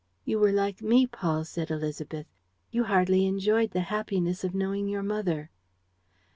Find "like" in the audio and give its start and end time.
0.51-0.81